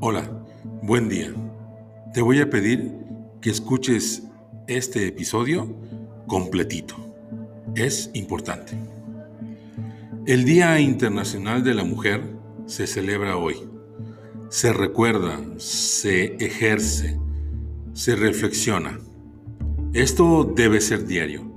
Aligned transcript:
Hola, 0.00 0.30
buen 0.80 1.08
día. 1.08 1.34
Te 2.14 2.22
voy 2.22 2.38
a 2.40 2.48
pedir 2.48 2.94
que 3.40 3.50
escuches 3.50 4.22
este 4.68 5.08
episodio 5.08 5.74
completito. 6.28 6.94
Es 7.74 8.08
importante. 8.14 8.78
El 10.24 10.44
Día 10.44 10.78
Internacional 10.78 11.64
de 11.64 11.74
la 11.74 11.82
Mujer 11.82 12.22
se 12.66 12.86
celebra 12.86 13.36
hoy. 13.38 13.56
Se 14.50 14.72
recuerda, 14.72 15.40
se 15.56 16.36
ejerce, 16.36 17.18
se 17.92 18.14
reflexiona. 18.14 19.00
Esto 19.94 20.44
debe 20.44 20.80
ser 20.80 21.06
diario, 21.06 21.50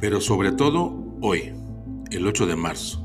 pero 0.00 0.22
sobre 0.22 0.52
todo 0.52 1.18
hoy, 1.20 1.52
el 2.10 2.26
8 2.26 2.46
de 2.46 2.56
marzo 2.56 3.03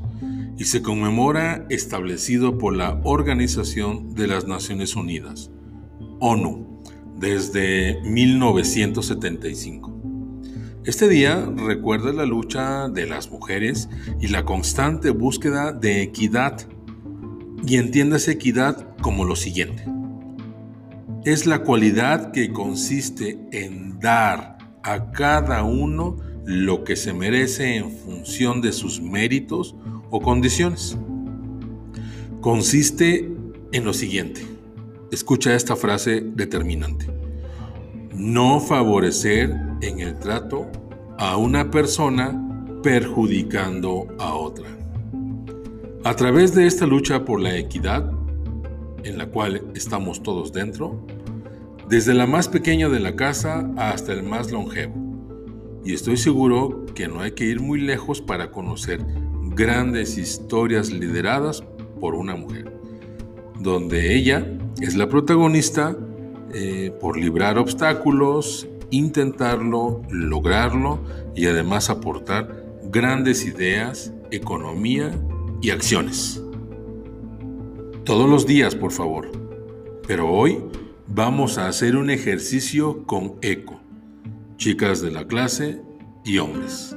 y 0.60 0.66
se 0.66 0.82
conmemora 0.82 1.64
establecido 1.70 2.58
por 2.58 2.76
la 2.76 3.00
Organización 3.02 4.14
de 4.14 4.26
las 4.26 4.46
Naciones 4.46 4.94
Unidas, 4.94 5.50
ONU, 6.18 6.82
desde 7.16 7.98
1975. 8.02 9.90
Este 10.84 11.08
día 11.08 11.50
recuerda 11.56 12.12
la 12.12 12.26
lucha 12.26 12.90
de 12.90 13.06
las 13.06 13.30
mujeres 13.30 13.88
y 14.20 14.28
la 14.28 14.44
constante 14.44 15.08
búsqueda 15.08 15.72
de 15.72 16.02
equidad, 16.02 16.60
y 17.66 17.76
entiéndase 17.76 18.32
equidad 18.32 18.94
como 19.00 19.24
lo 19.24 19.36
siguiente. 19.36 19.86
Es 21.24 21.46
la 21.46 21.62
cualidad 21.62 22.32
que 22.32 22.52
consiste 22.52 23.38
en 23.50 23.98
dar 23.98 24.58
a 24.82 25.10
cada 25.10 25.62
uno 25.62 26.18
lo 26.44 26.84
que 26.84 26.96
se 26.96 27.14
merece 27.14 27.76
en 27.76 27.90
función 27.90 28.60
de 28.60 28.72
sus 28.72 29.00
méritos 29.00 29.74
o 30.10 30.20
condiciones. 30.20 30.98
Consiste 32.40 33.30
en 33.72 33.84
lo 33.84 33.92
siguiente. 33.92 34.42
Escucha 35.10 35.54
esta 35.54 35.76
frase 35.76 36.20
determinante. 36.20 37.06
No 38.14 38.60
favorecer 38.60 39.56
en 39.80 40.00
el 40.00 40.18
trato 40.18 40.66
a 41.18 41.36
una 41.36 41.70
persona 41.70 42.78
perjudicando 42.82 44.06
a 44.18 44.34
otra. 44.34 44.68
A 46.04 46.16
través 46.16 46.54
de 46.54 46.66
esta 46.66 46.86
lucha 46.86 47.24
por 47.24 47.40
la 47.40 47.56
equidad, 47.56 48.10
en 49.04 49.18
la 49.18 49.26
cual 49.26 49.70
estamos 49.74 50.22
todos 50.22 50.52
dentro, 50.52 51.06
desde 51.88 52.14
la 52.14 52.26
más 52.26 52.48
pequeña 52.48 52.88
de 52.88 53.00
la 53.00 53.16
casa 53.16 53.70
hasta 53.76 54.12
el 54.12 54.22
más 54.22 54.50
longevo. 54.50 54.94
Y 55.84 55.92
estoy 55.92 56.16
seguro 56.16 56.86
que 56.94 57.08
no 57.08 57.20
hay 57.20 57.32
que 57.32 57.44
ir 57.44 57.60
muy 57.60 57.80
lejos 57.80 58.20
para 58.20 58.50
conocer 58.50 59.04
grandes 59.42 60.18
historias 60.18 60.90
lideradas 60.90 61.62
por 62.00 62.14
una 62.14 62.36
mujer, 62.36 62.72
donde 63.58 64.14
ella 64.14 64.46
es 64.80 64.96
la 64.96 65.08
protagonista 65.08 65.96
eh, 66.52 66.92
por 67.00 67.16
librar 67.16 67.58
obstáculos, 67.58 68.68
intentarlo, 68.90 70.02
lograrlo 70.10 71.00
y 71.34 71.46
además 71.46 71.90
aportar 71.90 72.64
grandes 72.84 73.44
ideas, 73.44 74.12
economía 74.30 75.12
y 75.60 75.70
acciones. 75.70 76.42
Todos 78.04 78.28
los 78.28 78.46
días, 78.46 78.74
por 78.74 78.92
favor. 78.92 79.30
Pero 80.06 80.28
hoy 80.28 80.58
vamos 81.06 81.58
a 81.58 81.68
hacer 81.68 81.96
un 81.96 82.10
ejercicio 82.10 83.04
con 83.06 83.34
eco, 83.42 83.80
chicas 84.56 85.00
de 85.00 85.12
la 85.12 85.26
clase 85.26 85.80
y 86.24 86.38
hombres. 86.38 86.96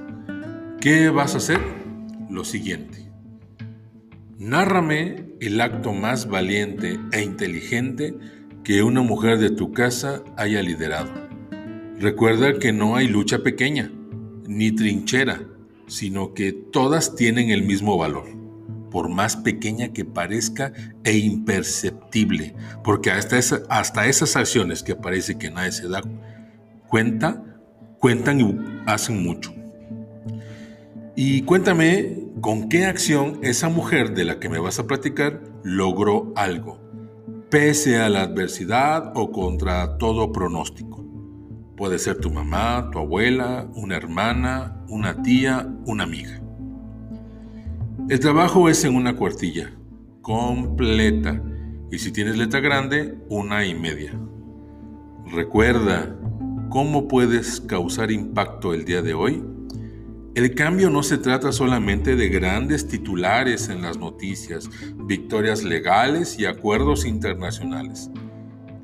¿Qué 0.82 1.10
vas 1.10 1.36
a 1.36 1.38
hacer? 1.38 1.83
Lo 2.34 2.44
siguiente. 2.44 2.98
Nárrame 4.40 5.28
el 5.40 5.62
acto 5.62 5.94
más 5.94 6.28
valiente 6.28 7.00
e 7.12 7.22
inteligente 7.22 8.16
que 8.64 8.82
una 8.82 9.02
mujer 9.02 9.38
de 9.38 9.52
tu 9.52 9.72
casa 9.72 10.24
haya 10.36 10.62
liderado. 10.62 11.12
Recuerda 12.00 12.60
que 12.60 12.74
no 12.74 12.96
hay 12.96 13.08
lucha 13.08 13.40
pequeña, 13.40 13.92
ni 14.48 14.72
trinchera, 14.72 15.44
sino 15.88 16.34
que 16.34 16.52
todas 16.52 17.16
tienen 17.16 17.52
el 17.52 17.64
mismo 17.64 17.98
valor, 17.98 18.26
por 18.90 19.10
más 19.10 19.38
pequeña 19.38 19.94
que 19.94 20.04
parezca 20.04 20.74
e 21.04 21.18
imperceptible, 21.18 22.56
porque 22.84 23.12
hasta, 23.12 23.38
hasta 23.70 24.08
esas 24.08 24.36
acciones 24.36 24.82
que 24.82 24.96
parece 24.96 25.38
que 25.38 25.52
nadie 25.52 25.72
se 25.72 25.88
da 25.88 26.02
cuenta, 26.88 27.44
cuentan 28.00 28.42
y 28.42 28.56
hacen 28.86 29.24
mucho. 29.24 29.54
Y 31.16 31.44
cuéntame 31.44 32.23
con 32.44 32.68
qué 32.68 32.86
acción 32.86 33.40
esa 33.42 33.70
mujer 33.70 34.14
de 34.14 34.26
la 34.26 34.38
que 34.38 34.50
me 34.50 34.60
vas 34.60 34.78
a 34.78 34.86
platicar 34.86 35.42
logró 35.64 36.34
algo, 36.36 36.78
pese 37.50 38.02
a 38.02 38.10
la 38.10 38.24
adversidad 38.24 39.14
o 39.16 39.32
contra 39.32 39.98
todo 39.98 40.34
pronóstico. 40.34 41.06
Puede 41.78 42.00
ser 42.00 42.18
tu 42.18 42.30
mamá, 42.30 42.90
tu 42.92 43.00
abuela, 43.00 43.70
una 43.76 43.96
hermana, 43.96 44.84
una 44.90 45.22
tía, 45.22 45.74
una 45.86 46.04
amiga. 46.04 46.42
El 48.10 48.20
trabajo 48.20 48.68
es 48.68 48.84
en 48.84 48.98
una 48.98 49.16
cuartilla, 49.16 49.72
completa, 50.22 51.42
y 51.92 52.00
si 52.00 52.12
tienes 52.12 52.38
letra 52.38 52.60
grande, 52.60 53.18
una 53.30 53.66
y 53.66 53.74
media. 53.74 54.20
Recuerda 55.32 56.14
cómo 56.70 57.08
puedes 57.08 57.62
causar 57.62 58.12
impacto 58.12 58.74
el 58.74 58.84
día 58.84 59.02
de 59.02 59.14
hoy 59.14 59.53
el 60.36 60.56
cambio 60.56 60.90
no 60.90 61.04
se 61.04 61.20
trata 61.20 61.52
solamente 61.52 62.16
de 62.16 62.28
grandes 62.30 62.88
titulares 62.88 63.70
en 63.70 63.84
las 63.84 64.00
noticias, 64.00 64.68
victorias 65.06 65.64
legales 65.64 66.40
y 66.40 66.46
acuerdos 66.46 67.06
internacionales. 67.06 68.10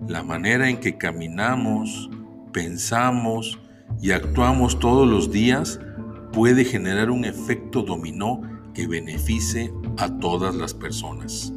La 0.08 0.22
manera 0.24 0.70
en 0.70 0.80
que 0.80 0.98
caminamos, 0.98 2.12
pensamos 2.54 3.60
y 4.00 4.12
actuamos 4.12 4.80
todos 4.80 5.08
los 5.08 5.32
días 5.32 5.80
puede 6.32 6.66
generar 6.66 7.10
un 7.10 7.26
efecto 7.26 7.82
dominó 7.82 8.42
que 8.76 8.86
beneficie 8.86 9.74
a 9.98 10.20
todas 10.20 10.56
las 10.56 10.76
personas. 10.76 11.52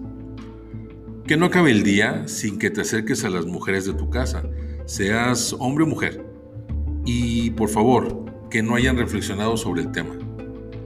Que 1.27 1.37
no 1.37 1.47
acabe 1.47 1.71
el 1.71 1.83
día 1.83 2.27
sin 2.29 2.59
que 2.59 2.71
te 2.71 2.81
acerques 2.81 3.25
a 3.25 3.31
las 3.31 3.45
mujeres 3.45 3.85
de 3.85 3.93
tu 3.93 4.09
casa, 4.09 4.43
seas 4.87 5.55
hombre 5.59 5.85
o 5.85 5.87
mujer. 5.87 6.25
Y 7.05 7.51
por 7.51 7.69
favor, 7.69 8.32
que 8.53 8.63
no 8.63 8.75
hayan 8.75 8.99
reflexionado 8.99 9.57
sobre 9.57 9.81
el 9.81 9.93
tema. 9.93 10.15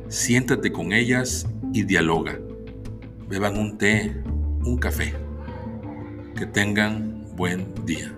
Siéntate 0.08 0.70
con 0.70 0.92
ellas 0.92 1.48
y 1.72 1.82
dialoga. 1.82 2.38
Beban 3.28 3.58
un 3.58 3.76
té, 3.76 4.22
un 4.64 4.78
café. 4.78 5.12
Que 6.38 6.46
tengan 6.46 7.26
buen 7.34 7.74
día. 7.84 8.16